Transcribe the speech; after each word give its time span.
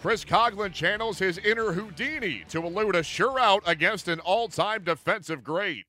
Chris 0.00 0.24
Coghlan 0.24 0.72
channels 0.72 1.18
his 1.18 1.36
inner 1.38 1.72
Houdini 1.72 2.44
to 2.48 2.64
elude 2.64 2.96
a 2.96 3.02
sure 3.02 3.38
out 3.38 3.62
against 3.66 4.08
an 4.08 4.18
all 4.20 4.48
time 4.48 4.82
defensive 4.82 5.44
great. 5.44 5.84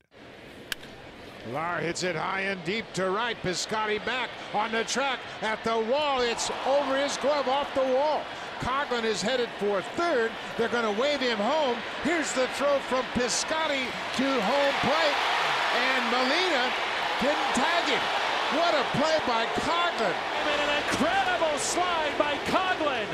Lar 1.54 1.80
hits 1.80 2.04
it 2.04 2.18
high 2.18 2.42
and 2.42 2.62
deep 2.66 2.84
to 2.94 3.10
right. 3.10 3.38
Piscotti 3.42 4.06
back 4.06 4.30
on 4.54 4.74
the 4.74 4.84
track 4.84 5.20
at 5.42 5.64
the 5.64 5.80
wall. 5.90 6.20
It's 6.20 6.52
over 6.68 6.98
his 6.98 7.16
glove 7.18 7.48
off 7.48 7.74
the 7.74 7.82
wall. 7.82 8.22
Coghlan 8.60 9.06
is 9.06 9.22
headed 9.22 9.50
for 9.60 9.82
third. 9.96 10.30
They're 10.58 10.68
going 10.68 10.94
to 10.94 11.02
wave 11.02 11.22
him 11.22 11.38
home. 11.38 11.78
Here's 12.04 12.34
the 12.34 12.48
throw 12.56 12.80
from 12.80 13.04
Piscotti 13.14 13.86
to 14.18 14.42
home 14.42 14.76
plate. 14.82 15.18
And 15.74 16.06
Molina 16.12 16.72
didn't 17.22 17.54
tag 17.56 17.86
him. 17.86 18.21
What 18.52 18.74
a 18.74 18.84
play 18.98 19.18
by 19.26 19.46
Coghlan. 19.46 20.14
An 20.60 20.84
incredible 20.84 21.58
slide 21.58 22.14
by 22.18 22.34
Coghlan. 22.48 23.08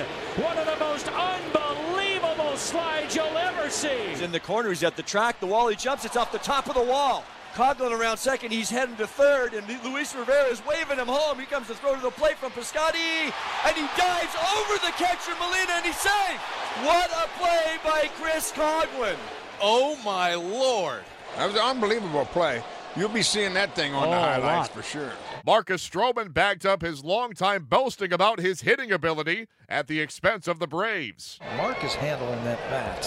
One 0.44 0.58
of 0.58 0.66
the 0.66 0.78
most 0.84 1.08
unbelievable 1.10 2.58
slides 2.58 3.16
you'll 3.16 3.38
ever 3.38 3.70
see. 3.70 4.10
He's 4.10 4.22
in 4.22 4.32
the 4.32 4.40
corner. 4.40 4.70
He's 4.70 4.84
at 4.84 4.96
the 4.96 5.04
track. 5.04 5.40
The 5.40 5.46
wall. 5.46 5.68
He 5.68 5.76
jumps. 5.76 6.06
It's 6.06 6.18
off 6.18 6.32
the 6.32 6.40
top 6.40 6.68
of 6.68 6.74
the 6.74 6.82
wall. 6.82 7.24
Coghlan 7.54 7.92
around 7.92 8.18
second. 8.18 8.52
He's 8.52 8.72
heading 8.72 8.96
to 8.98 9.06
third, 9.06 9.54
and 9.54 9.68
Luis 9.84 10.16
Rivera 10.16 10.46
is 10.46 10.66
waving 10.66 10.98
him 10.98 11.08
home. 11.08 11.40
He 11.40 11.46
comes 11.46 11.68
to 11.68 11.76
throw 11.76 11.96
to 11.96 12.02
the 12.02 12.10
plate 12.10 12.38
from 12.38 12.52
Piscotti, 12.52 13.32
and 13.66 13.76
he 13.76 13.88
dives 13.96 14.36
over 14.58 14.74
the 14.86 14.94
catcher 14.94 15.34
Molina, 15.40 15.74
and 15.74 15.86
he's 15.86 15.98
safe. 15.98 16.40
What 16.84 17.12
a 17.12 17.28
play 17.40 17.78
by 17.84 18.10
Chris 18.20 18.52
Coghlan! 18.52 19.18
Oh 19.62 19.98
my 20.04 20.36
lord! 20.36 21.04
That 21.36 21.48
was 21.48 21.56
an 21.56 21.62
unbelievable 21.62 22.26
play. 22.26 22.62
You'll 22.98 23.10
be 23.10 23.22
seeing 23.22 23.54
that 23.54 23.76
thing 23.76 23.94
on 23.94 24.08
Oh, 24.08 24.12
the 24.12 24.18
a 24.18 24.20
highlights 24.20 24.70
for 24.70 24.82
sure. 24.82 25.12
Marcus 25.46 25.88
Stroman 25.88 26.34
backed 26.34 26.66
up 26.66 26.82
his 26.82 27.04
longtime 27.04 27.66
boasting 27.66 28.12
about 28.12 28.40
his 28.40 28.62
hitting 28.62 28.92
ability 28.92 29.48
at 29.70 29.88
the 29.88 30.00
expense 30.00 30.48
of 30.48 30.58
the 30.58 30.66
Braves. 30.68 31.40
Mark 31.58 31.84
is 31.84 31.94
handling 31.94 32.44
that 32.44 32.58
bat. 32.72 33.04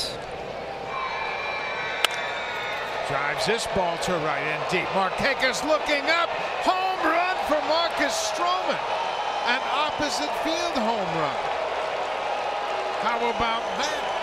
Drives 3.08 3.46
this 3.46 3.66
ball 3.74 3.98
to 3.98 4.12
right 4.12 4.38
and 4.38 4.70
deep. 4.70 4.86
Markakis 4.94 5.66
looking 5.66 6.04
up. 6.08 6.28
Home 6.62 7.10
run 7.10 7.36
for 7.48 7.58
Marcus 7.66 8.14
Stroman. 8.30 8.78
An 9.50 9.60
opposite 9.74 10.30
field 10.44 10.78
home 10.78 11.10
run. 11.18 11.36
How 13.02 13.18
about 13.18 13.64
that? 13.82 14.19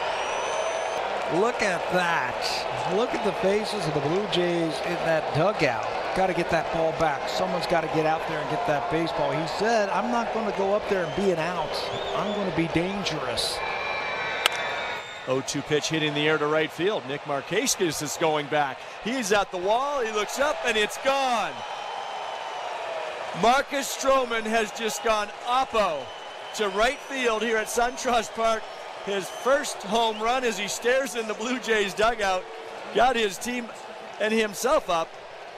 Look 1.34 1.62
at 1.62 1.82
that. 1.92 2.94
Look 2.96 3.14
at 3.14 3.26
the 3.26 3.34
faces 3.34 3.86
of 3.86 3.94
the 3.94 4.00
Blue 4.00 4.26
Jays 4.32 4.74
in 4.86 4.96
that 5.04 5.36
dugout. 5.36 5.86
Got 6.16 6.28
to 6.28 6.34
get 6.34 6.50
that 6.52 6.72
ball 6.74 6.94
back. 6.94 7.28
Someone's 7.28 7.68
got 7.68 7.82
to 7.82 7.88
get 7.88 8.06
out 8.06 8.26
there 8.30 8.40
and 8.40 8.50
get 8.50 8.66
that 8.66 8.90
baseball. 8.90 9.32
He 9.32 9.46
said, 9.60 9.90
I'm 9.90 10.10
not 10.10 10.34
going 10.34 10.50
to 10.50 10.58
go 10.58 10.74
up 10.74 10.88
there 10.90 11.04
and 11.04 11.16
be 11.18 11.32
an 11.32 11.38
out. 11.38 11.70
I'm 12.16 12.34
going 12.34 12.50
to 12.50 12.56
be 12.56 12.70
dangerous. 12.70 13.58
0-2 15.26 15.62
pitch 15.66 15.90
hitting 15.90 16.14
the 16.14 16.26
air 16.26 16.38
to 16.38 16.48
right 16.48 16.72
field. 16.72 17.06
Nick 17.10 17.22
Markakis 17.24 18.02
is 18.02 18.18
going 18.22 18.48
back. 18.48 18.80
He's 19.04 19.34
at 19.34 19.52
the 19.52 19.58
wall. 19.58 20.00
He 20.00 20.14
looks 20.14 20.40
up, 20.40 20.56
and 20.66 20.78
it's 20.78 20.98
gone. 21.04 21.52
Marcus 23.42 23.94
Stroman 23.96 24.44
has 24.44 24.72
just 24.72 25.04
gone 25.04 25.28
oppo 25.46 26.00
to 26.56 26.70
right 26.70 26.98
field 26.98 27.44
here 27.44 27.58
at 27.58 27.68
SunTrust 27.68 28.34
Park. 28.34 28.64
His 29.08 29.30
first 29.30 29.78
home 29.78 30.22
run 30.22 30.44
as 30.44 30.60
he 30.60 30.68
stares 30.68 31.16
in 31.16 31.30
the 31.30 31.34
Blue 31.34 31.60
Jays 31.60 31.94
dugout. 31.94 32.44
Got 32.94 33.16
his 33.16 33.38
team 33.38 33.66
and 34.20 34.34
himself 34.34 34.90
up 34.90 35.08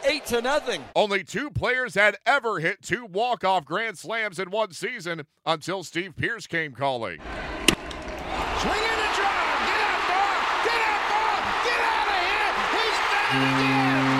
eight 0.06 0.24
to 0.28 0.40
nothing. 0.40 0.84
Only 0.96 1.24
two 1.24 1.50
players 1.50 1.96
had 1.96 2.16
ever 2.28 2.59
hit 2.59 2.84
two 2.84 3.06
walk-off 3.06 3.66
grand 3.66 3.98
slams 3.98 4.38
in 4.38 4.52
one 4.52 4.72
season 4.72 5.26
until 5.48 5.84
Steve 5.84 6.16
Pearce 6.16 6.46
came 6.46 6.74
calling. 6.74 7.18
Swing 7.18 8.84
in 8.84 9.00
a 9.00 9.09
drive. 9.16 9.59
Get 9.66 9.82
out, 9.82 10.02
ball. 10.08 10.38
Get 10.64 10.82
out, 10.86 11.02
ball. 11.09 11.42
Get 11.66 11.82
out 11.82 12.08
of 12.08 12.22
here. 12.22 12.54
He's 12.78 12.98
done 13.09 13.42
it 13.42 13.50
again. 13.58 14.19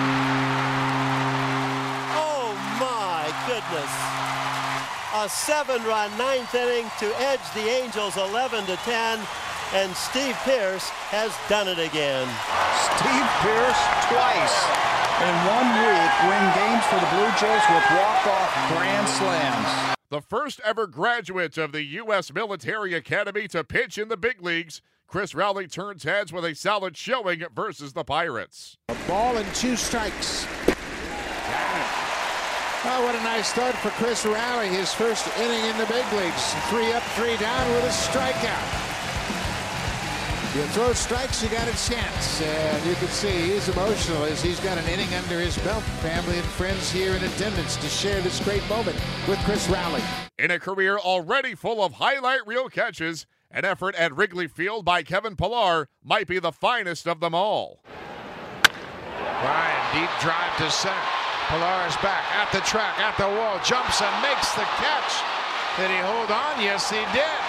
A 5.20 5.28
seven-run 5.28 6.16
ninth 6.16 6.54
inning 6.54 6.90
to 6.98 7.20
edge 7.20 7.44
the 7.52 7.68
Angels 7.68 8.16
11 8.16 8.64
to 8.64 8.76
10, 8.76 9.20
and 9.74 9.94
Steve 9.94 10.34
Pearce 10.48 10.88
has 11.12 11.36
done 11.46 11.68
it 11.68 11.76
again. 11.76 12.24
Steve 12.96 13.28
Pearce 13.44 13.80
twice 14.08 14.56
in 15.20 15.34
one 15.44 15.68
week 15.76 16.12
win 16.24 16.46
games 16.56 16.84
for 16.88 16.96
the 16.96 17.10
Blue 17.12 17.28
Jays 17.36 17.60
with 17.68 17.84
walk-off 18.00 18.48
grand 18.72 19.06
slams. 19.06 19.96
The 20.08 20.22
first 20.22 20.58
ever 20.64 20.86
graduate 20.86 21.58
of 21.58 21.72
the 21.72 21.84
U.S. 22.00 22.32
Military 22.32 22.94
Academy 22.94 23.46
to 23.48 23.62
pitch 23.62 23.98
in 23.98 24.08
the 24.08 24.16
big 24.16 24.40
leagues, 24.40 24.80
Chris 25.06 25.34
Rowley 25.34 25.66
turns 25.66 26.04
heads 26.04 26.32
with 26.32 26.46
a 26.46 26.54
solid 26.54 26.96
showing 26.96 27.44
versus 27.54 27.92
the 27.92 28.04
Pirates. 28.04 28.78
A 28.88 28.94
ball 29.06 29.36
and 29.36 29.54
two 29.54 29.76
strikes. 29.76 30.46
Oh, 32.82 33.04
what 33.04 33.14
a 33.14 33.22
nice 33.22 33.48
start 33.48 33.74
for 33.76 33.90
Chris 33.90 34.24
Rowley. 34.24 34.68
His 34.68 34.94
first 34.94 35.28
inning 35.36 35.66
in 35.66 35.76
the 35.76 35.84
big 35.84 36.06
leagues. 36.14 36.54
Three 36.70 36.90
up, 36.94 37.02
three 37.12 37.36
down 37.36 37.70
with 37.72 37.84
a 37.84 37.88
strikeout. 37.88 38.86
You 40.56 40.62
throw 40.72 40.94
strikes, 40.94 41.42
you 41.42 41.50
got 41.50 41.68
a 41.68 41.76
chance. 41.86 42.40
And 42.40 42.86
you 42.86 42.94
can 42.94 43.08
see 43.08 43.52
he's 43.52 43.68
emotional 43.68 44.24
as 44.24 44.42
he's 44.42 44.58
got 44.60 44.78
an 44.78 44.88
inning 44.88 45.12
under 45.12 45.38
his 45.38 45.58
belt. 45.58 45.82
Family 46.00 46.38
and 46.38 46.46
friends 46.46 46.90
here 46.90 47.12
in 47.12 47.22
attendance 47.22 47.76
to 47.76 47.86
share 47.86 48.22
this 48.22 48.40
great 48.40 48.66
moment 48.70 48.96
with 49.28 49.38
Chris 49.40 49.68
Rowley. 49.68 50.02
In 50.38 50.50
a 50.50 50.58
career 50.58 50.96
already 50.96 51.54
full 51.54 51.84
of 51.84 51.92
highlight 51.92 52.46
reel 52.46 52.70
catches, 52.70 53.26
an 53.50 53.66
effort 53.66 53.94
at 53.96 54.16
Wrigley 54.16 54.48
Field 54.48 54.86
by 54.86 55.02
Kevin 55.02 55.36
Pillar 55.36 55.86
might 56.02 56.26
be 56.26 56.38
the 56.38 56.50
finest 56.50 57.06
of 57.06 57.20
them 57.20 57.34
all. 57.34 57.84
Ryan, 59.20 60.00
deep 60.00 60.10
drive 60.22 60.56
to 60.56 60.70
center. 60.70 61.19
Pillar's 61.50 61.98
back 61.98 62.22
at 62.38 62.46
the 62.54 62.62
track, 62.62 62.94
at 63.02 63.18
the 63.18 63.26
wall, 63.26 63.58
jumps 63.66 63.98
and 63.98 64.14
makes 64.22 64.54
the 64.54 64.62
catch. 64.78 65.12
Did 65.74 65.90
he 65.90 65.98
hold 65.98 66.30
on? 66.30 66.62
Yes, 66.62 66.86
he 66.86 67.02
did. 67.10 67.42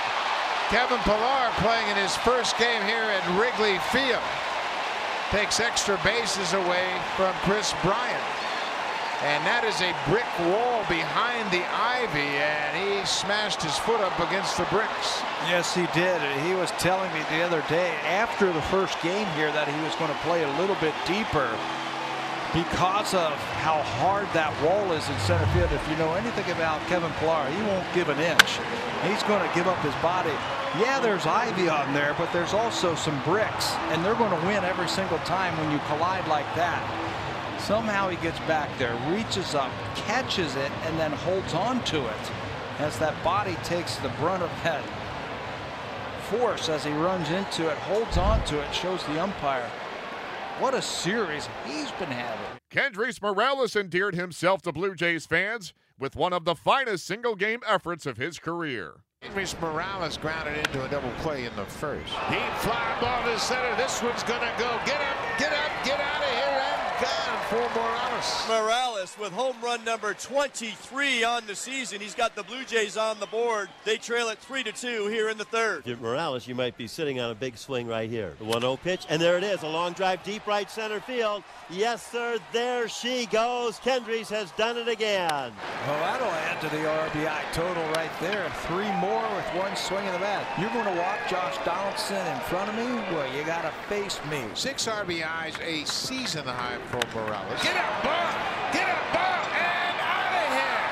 Kevin 0.74 0.98
Pillar 1.06 1.54
playing 1.62 1.86
in 1.86 1.98
his 2.02 2.18
first 2.18 2.58
game 2.58 2.82
here 2.90 3.06
at 3.06 3.22
Wrigley 3.38 3.78
Field. 3.94 4.26
Takes 5.30 5.60
extra 5.60 6.02
bases 6.02 6.54
away 6.54 6.90
from 7.14 7.30
Kris 7.46 7.78
Bryant. 7.86 8.26
And 9.22 9.46
that 9.46 9.62
is 9.62 9.78
a 9.86 9.94
brick 10.10 10.26
wall 10.50 10.82
behind 10.90 11.46
the 11.54 11.62
ivy, 11.70 12.42
and 12.42 12.74
he 12.74 13.06
smashed 13.06 13.62
his 13.62 13.78
foot 13.78 14.02
up 14.02 14.18
against 14.18 14.58
the 14.58 14.66
bricks. 14.74 15.22
Yes, 15.46 15.78
he 15.78 15.86
did. 15.94 16.18
He 16.42 16.58
was 16.58 16.74
telling 16.82 17.14
me 17.14 17.22
the 17.30 17.46
other 17.46 17.62
day 17.70 17.94
after 18.10 18.52
the 18.52 18.66
first 18.74 19.00
game 19.06 19.30
here 19.38 19.52
that 19.54 19.70
he 19.70 19.78
was 19.86 19.94
going 20.02 20.10
to 20.10 20.18
play 20.26 20.42
a 20.42 20.58
little 20.58 20.78
bit 20.82 20.98
deeper 21.06 21.46
because 22.54 23.14
of 23.14 23.32
how 23.64 23.82
hard 24.00 24.28
that 24.34 24.52
wall 24.62 24.92
is 24.92 25.08
in 25.08 25.18
center 25.20 25.46
field. 25.56 25.72
If 25.72 25.88
you 25.88 25.96
know 25.96 26.14
anything 26.16 26.50
about 26.52 26.82
Kevin 26.88 27.12
Pillar, 27.24 27.50
he 27.50 27.62
won't 27.64 27.88
give 27.96 28.10
an 28.10 28.20
inch. 28.20 28.60
He's 29.08 29.24
going 29.24 29.40
to 29.48 29.56
give 29.56 29.68
up 29.68 29.80
his 29.80 29.96
body. 30.04 30.36
Yeah, 30.76 31.00
there's 31.00 31.26
ivy 31.26 31.70
on 31.70 31.94
there, 31.94 32.14
but 32.18 32.32
there's 32.34 32.54
also 32.54 32.96
some 32.96 33.16
bricks, 33.24 33.72
and 33.92 34.04
they're 34.04 34.16
going 34.16 34.38
to 34.38 34.46
win 34.48 34.64
every 34.64 34.88
single 34.88 35.20
time 35.20 35.58
when 35.58 35.72
you 35.72 35.80
collide 35.88 36.28
like 36.28 36.48
that. 36.56 36.84
Somehow 37.60 38.10
he 38.10 38.18
gets 38.18 38.40
back 38.40 38.70
there, 38.78 38.96
reaches 39.08 39.56
up, 39.56 39.72
catches 39.96 40.56
it, 40.56 40.72
and 40.84 41.00
then 41.00 41.12
holds 41.12 41.54
on 41.54 41.84
to 41.86 42.06
it 42.06 42.32
as 42.80 42.98
that 43.00 43.16
body 43.24 43.56
takes 43.64 43.96
the 43.98 44.10
brunt 44.20 44.44
of 44.44 44.50
that 44.64 44.84
force 46.32 46.70
as 46.70 46.84
he 46.84 46.92
runs 46.92 47.30
into 47.30 47.70
it, 47.70 47.78
holds 47.80 48.18
on 48.18 48.44
to 48.46 48.60
it, 48.60 48.74
shows 48.74 49.04
the 49.06 49.22
umpire. 49.22 49.70
What 50.62 50.76
a 50.76 50.82
series 50.84 51.50
he's 51.66 51.90
been 51.94 52.12
having. 52.12 52.60
Kendrys 52.70 53.20
Morales 53.20 53.76
endeared 53.76 54.14
himself 54.14 54.62
to 54.62 54.72
Blue 54.72 54.94
Jays 54.94 55.26
fans 55.26 55.74
with 55.98 56.16
one 56.16 56.34
of 56.34 56.46
the 56.46 56.54
finest 56.54 57.08
single 57.08 57.36
game 57.36 57.62
efforts 57.68 58.06
of 58.06 58.18
his 58.18 58.38
career. 58.38 59.02
Kendrys 59.24 59.60
Morales 59.60 60.18
grounded 60.18 60.56
into 60.56 60.86
a 60.86 60.90
double 60.90 61.10
play 61.22 61.46
in 61.46 61.56
the 61.56 61.66
first. 61.66 62.14
Deep 62.30 62.54
fly 62.60 62.96
ball 63.02 63.24
to 63.24 63.40
center. 63.40 63.76
This 63.76 64.04
one's 64.04 64.22
going 64.22 64.42
to 64.42 64.54
go. 64.60 64.70
Get 64.86 65.02
up, 65.02 65.18
get 65.40 65.52
up, 65.52 65.72
get 65.84 66.00
out 66.00 66.22
of 66.22 66.30
here, 66.30 66.62
and 66.62 66.91
on 67.04 67.46
for 67.50 67.80
Morales. 67.80 68.48
Morales 68.48 69.16
with 69.20 69.32
home 69.32 69.56
run 69.64 69.84
number 69.84 70.14
23 70.14 71.24
on 71.24 71.46
the 71.48 71.56
season. 71.56 72.00
He's 72.00 72.14
got 72.14 72.36
the 72.36 72.44
Blue 72.44 72.64
Jays 72.64 72.98
on 72.98 73.20
the 73.20 73.26
board. 73.26 73.70
They 73.86 73.98
trail 73.98 74.30
it 74.30 74.38
3 74.40 74.64
to 74.64 74.72
2 74.72 75.08
here 75.08 75.30
in 75.30 75.38
the 75.38 75.46
third. 75.46 75.88
If 75.88 76.00
Morales, 76.00 76.48
you 76.48 76.56
might 76.56 76.78
be 76.78 76.88
sitting 76.88 77.20
on 77.20 77.32
a 77.32 77.36
big 77.36 77.58
swing 77.58 77.88
right 77.88 78.10
here. 78.10 78.36
The 78.38 78.46
1 78.46 78.62
0 78.62 78.78
pitch, 78.78 79.06
and 79.10 79.22
there 79.22 79.38
it 79.38 79.44
is. 79.44 79.64
A 79.64 79.68
long 79.68 79.94
drive 79.94 80.24
deep 80.24 80.46
right 80.46 80.70
center 80.70 81.00
field. 81.00 81.44
Yes, 81.70 82.06
sir. 82.12 82.38
There 82.52 82.88
she 82.88 83.26
goes. 83.28 83.80
Kendrys 83.80 84.30
has 84.30 84.52
done 84.52 84.78
it 84.78 84.88
again. 84.88 85.52
Well, 85.88 86.00
that'll 86.00 86.28
add 86.28 86.62
to 86.62 86.70
the 86.70 86.84
RBI 86.84 87.54
total 87.54 87.84
right 87.94 88.12
there. 88.20 88.50
Three 88.68 88.92
more 89.00 89.28
with 89.36 89.46
one 89.56 89.76
swing 89.76 90.06
of 90.08 90.14
the 90.14 90.20
bat. 90.20 90.46
You're 90.60 90.70
going 90.70 90.94
to 90.94 91.02
walk 91.02 91.20
Josh 91.30 91.58
Donaldson 91.66 92.26
in 92.28 92.40
front 92.42 92.70
of 92.70 92.76
me? 92.76 92.86
Well, 93.16 93.36
you 93.36 93.44
got 93.46 93.64
to 93.64 93.72
face 93.88 94.20
me. 94.30 94.44
Six 94.54 94.88
RBIs, 94.88 95.60
a 95.62 95.86
season 95.86 96.46
high 96.46 96.78
for 96.92 97.00
Morales. 97.16 97.64
Get 97.64 97.78
up, 97.78 98.04
ball! 98.04 98.32
Get 98.74 98.90
up, 98.90 99.14
ball! 99.16 99.40
And 99.56 99.96
out 100.04 100.34
of 100.36 100.52
here! 100.52 100.84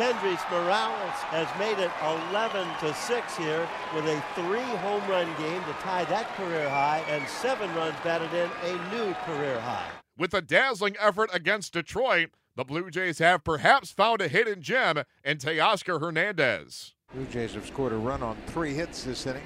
Kendrys 0.00 0.40
Morales 0.50 1.18
has 1.28 1.46
made 1.58 1.78
it 1.78 1.90
11 2.32 2.66
to 2.80 2.94
6 2.94 3.36
here 3.36 3.68
with 3.94 4.06
a 4.06 4.22
three 4.34 4.70
home 4.80 5.06
run 5.10 5.26
game 5.36 5.62
to 5.64 5.72
tie 5.80 6.04
that 6.06 6.26
career 6.36 6.68
high 6.70 7.04
and 7.08 7.28
seven 7.28 7.72
runs 7.74 7.96
batted 8.02 8.32
in, 8.32 8.50
a 8.64 8.72
new 8.94 9.12
career 9.26 9.60
high. 9.60 9.90
With 10.16 10.32
a 10.32 10.40
dazzling 10.40 10.96
effort 10.98 11.28
against 11.34 11.74
Detroit, 11.74 12.30
the 12.56 12.64
Blue 12.64 12.90
Jays 12.90 13.18
have 13.18 13.44
perhaps 13.44 13.90
found 13.90 14.22
a 14.22 14.28
hidden 14.28 14.62
gem 14.62 15.04
in 15.22 15.36
Teoscar 15.36 16.00
Hernandez. 16.00 16.94
Blue 17.14 17.26
Jays 17.26 17.54
have 17.54 17.66
scored 17.66 17.92
a 17.92 17.96
run 17.96 18.22
on 18.22 18.36
three 18.46 18.72
hits 18.72 19.04
this 19.04 19.26
inning. 19.26 19.42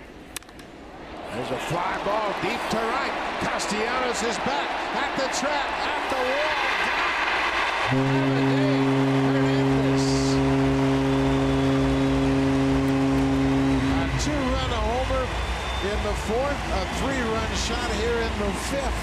There's 1.34 1.50
a 1.50 1.58
fly 1.66 2.00
ball 2.04 2.32
deep 2.42 2.60
to 2.70 2.76
right. 2.76 3.10
Castellanos 3.40 4.22
is 4.22 4.38
back 4.38 4.70
at 4.94 5.16
the 5.18 5.26
track, 5.36 5.68
at 5.82 6.08
the 6.08 6.16
wall. 6.30 6.54
Hernandez. 7.90 8.94
A 13.90 14.06
two-run 14.22 14.70
homer 14.78 15.26
in 15.90 15.98
the 16.04 16.14
fourth, 16.22 16.60
a 16.70 16.86
three-run 17.00 17.50
shot 17.56 17.90
here 17.94 18.18
in 18.18 18.32
the 18.38 18.50
fifth. 18.70 19.00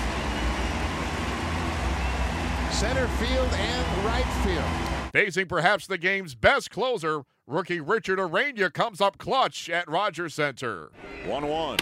Center 2.73 3.07
field 3.19 3.53
and 3.53 4.05
right 4.05 4.31
field. 4.45 4.71
Facing 5.11 5.47
perhaps 5.47 5.85
the 5.85 5.97
game's 5.97 6.33
best 6.35 6.71
closer, 6.71 7.23
rookie 7.45 7.81
Richard 7.81 8.19
Urena 8.19 8.71
comes 8.71 9.01
up 9.01 9.17
clutch 9.17 9.69
at 9.69 9.89
Rogers 9.89 10.35
Center. 10.35 10.91
1 11.25 11.45
1. 11.45 11.77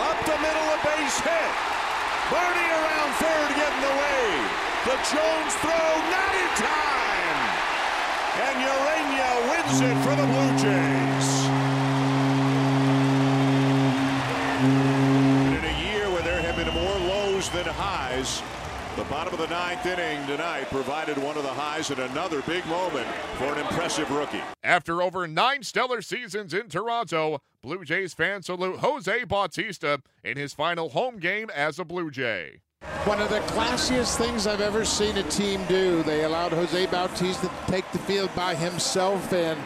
Up 0.00 0.18
the 0.24 0.38
middle, 0.40 0.68
a 0.72 0.78
base 0.82 1.20
hit. 1.20 1.52
Bernie 2.32 2.70
around 2.72 3.10
third, 3.20 3.48
getting 3.54 3.84
away. 3.84 3.88
The 3.90 3.96
way. 3.96 4.26
The 4.84 4.96
Jones 5.08 5.54
throw, 5.60 5.88
not 6.12 6.32
in 6.36 6.50
time. 6.60 7.40
And 8.44 8.56
Urena 8.60 9.30
wins 9.48 9.80
it 9.80 9.96
for 10.04 10.14
the 10.16 10.26
Blue 10.26 10.52
Jays. 10.60 11.28
In 15.56 15.62
a 15.64 15.74
year 15.84 16.10
where 16.10 16.22
there 16.22 16.42
have 16.42 16.56
been 16.56 16.72
more 16.74 16.98
lows 17.08 17.48
than 17.50 17.66
highs, 17.66 18.42
the 18.96 19.04
bottom 19.04 19.32
of 19.32 19.38
the 19.38 19.46
ninth 19.46 19.86
inning 19.86 20.26
tonight 20.26 20.64
provided 20.70 21.16
one 21.16 21.36
of 21.36 21.42
the 21.42 21.48
highs 21.48 21.90
and 21.90 22.00
another 22.00 22.42
big 22.42 22.66
moment 22.66 23.06
for 23.36 23.44
an 23.44 23.58
impressive 23.58 24.10
rookie. 24.10 24.42
After 24.62 25.02
over 25.02 25.26
nine 25.28 25.62
stellar 25.62 26.02
seasons 26.02 26.52
in 26.52 26.68
Toronto, 26.68 27.40
Blue 27.62 27.84
Jays 27.84 28.14
fans 28.14 28.46
salute 28.46 28.80
Jose 28.80 29.24
Bautista 29.24 30.02
in 30.24 30.36
his 30.36 30.52
final 30.52 30.90
home 30.90 31.18
game 31.18 31.50
as 31.54 31.78
a 31.78 31.84
Blue 31.84 32.10
Jay. 32.10 32.60
One 33.04 33.20
of 33.20 33.28
the 33.28 33.40
classiest 33.40 34.16
things 34.16 34.46
I've 34.46 34.60
ever 34.60 34.84
seen 34.84 35.16
a 35.18 35.22
team 35.24 35.64
do. 35.68 36.02
They 36.02 36.24
allowed 36.24 36.52
Jose 36.52 36.86
Bautista 36.86 37.48
to 37.48 37.72
take 37.72 37.90
the 37.92 37.98
field 38.00 38.30
by 38.34 38.54
himself, 38.54 39.32
and 39.32 39.60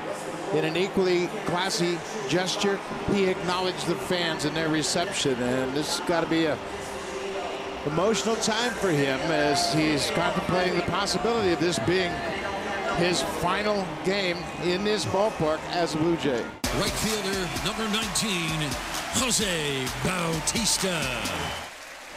in 0.52 0.64
an 0.64 0.76
equally 0.76 1.28
classy 1.46 1.98
gesture, 2.28 2.78
he 3.12 3.26
acknowledged 3.26 3.86
the 3.86 3.94
fans 3.94 4.44
and 4.44 4.56
their 4.56 4.68
reception. 4.68 5.40
And 5.42 5.72
this 5.74 5.98
has 5.98 6.08
got 6.08 6.22
to 6.22 6.26
be 6.28 6.46
a 6.46 6.58
emotional 7.86 8.36
time 8.36 8.72
for 8.72 8.90
him 8.90 9.20
as 9.30 9.72
he's 9.74 10.10
contemplating 10.12 10.74
the 10.74 10.82
possibility 10.82 11.52
of 11.52 11.60
this 11.60 11.78
being 11.80 12.12
his 12.96 13.22
final 13.22 13.86
game 14.04 14.38
in 14.64 14.84
this 14.84 15.04
ballpark 15.06 15.58
as 15.70 15.94
a 15.94 15.98
Blue 15.98 16.16
Jay. 16.16 16.44
Right 16.76 16.90
fielder 16.90 17.48
number 17.64 17.84
19, 17.94 18.70
Jose 19.14 19.86
Bautista. 20.02 21.02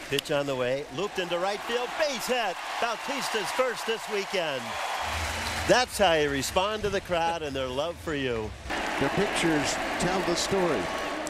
Pitch 0.10 0.32
on 0.32 0.46
the 0.46 0.56
way, 0.56 0.86
looped 0.96 1.20
into 1.20 1.38
right 1.38 1.60
field, 1.62 1.90
base 2.00 2.28
hit. 2.28 2.56
Bautista's 2.80 3.52
first 3.52 3.86
this 3.86 4.02
weekend. 4.10 4.62
That's 5.68 5.98
how 5.98 6.14
you 6.14 6.30
respond 6.30 6.84
to 6.84 6.90
the 6.90 7.02
crowd 7.02 7.42
and 7.42 7.54
their 7.54 7.68
love 7.68 7.98
for 7.98 8.16
you. 8.16 8.50
The 9.02 9.10
pictures 9.10 9.74
tell 10.00 10.20
the 10.22 10.36
story. 10.36 10.82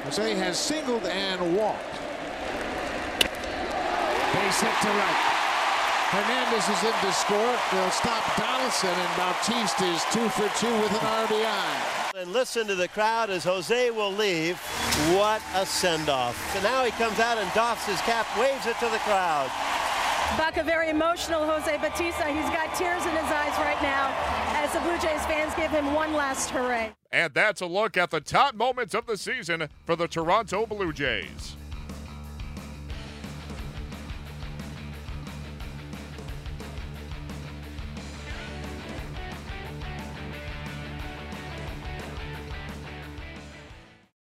Jose 0.03 0.35
has 0.35 0.59
singled 0.59 1.05
and 1.05 1.57
walked. 1.57 2.06
Base 4.37 4.61
hit 4.61 4.77
to 4.81 4.89
right. 4.89 5.37
Hernandez 6.13 6.69
is 6.69 6.83
in 6.83 6.93
to 7.01 7.11
score. 7.11 7.57
They'll 7.71 7.89
stop 7.89 8.23
Donaldson, 8.37 8.89
and 8.89 9.17
Bautista 9.17 9.83
is 9.85 10.03
two 10.13 10.29
for 10.29 10.47
two 10.59 10.71
with 10.79 10.91
an 10.91 11.25
RBI. 11.25 12.21
And 12.21 12.31
listen 12.31 12.67
to 12.67 12.75
the 12.75 12.87
crowd 12.87 13.31
as 13.31 13.43
Jose 13.43 13.89
will 13.91 14.11
leave. 14.11 14.57
What 15.17 15.41
a 15.55 15.65
send-off. 15.65 16.37
So 16.53 16.61
now 16.61 16.85
he 16.85 16.91
comes 16.91 17.19
out 17.19 17.39
and 17.39 17.51
doffs 17.53 17.87
his 17.87 17.99
cap, 18.01 18.27
waves 18.39 18.67
it 18.67 18.77
to 18.79 18.85
the 18.85 18.99
crowd. 18.99 19.49
Buck, 20.37 20.57
a 20.57 20.63
very 20.63 20.89
emotional 20.89 21.43
Jose 21.43 21.75
Bautista. 21.77 22.25
He's 22.27 22.49
got 22.51 22.75
tears 22.75 23.03
in 23.05 23.11
his 23.11 23.31
eyes 23.31 23.57
right 23.57 23.81
now 23.81 24.13
as 24.53 24.71
the 24.71 24.79
Blue 24.81 24.97
Jays 24.99 25.25
fans 25.25 25.53
give 25.55 25.71
him 25.71 25.93
one 25.95 26.13
last 26.13 26.51
hooray. 26.51 26.93
And 27.11 27.33
that's 27.33 27.61
a 27.61 27.65
look 27.65 27.97
at 27.97 28.11
the 28.11 28.21
top 28.21 28.53
moments 28.53 28.93
of 28.93 29.07
the 29.07 29.17
season 29.17 29.67
for 29.83 29.95
the 29.95 30.07
Toronto 30.07 30.67
Blue 30.67 30.93
Jays. 30.93 31.57